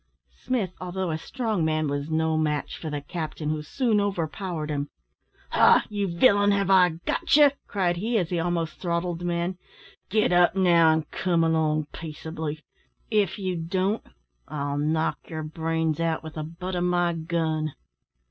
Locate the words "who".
3.51-3.61